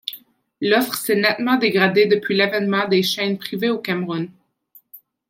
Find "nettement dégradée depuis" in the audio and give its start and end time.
1.15-2.35